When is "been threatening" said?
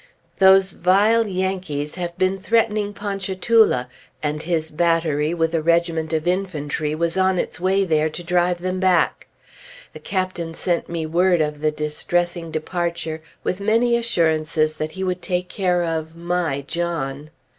2.17-2.91